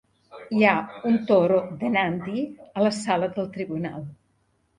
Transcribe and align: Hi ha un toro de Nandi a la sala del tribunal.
Hi 0.59 0.63
ha 0.69 0.77
un 1.09 1.19
toro 1.31 1.59
de 1.83 1.91
Nandi 1.97 2.41
a 2.81 2.87
la 2.87 2.93
sala 3.01 3.31
del 3.37 3.53
tribunal. 3.61 4.03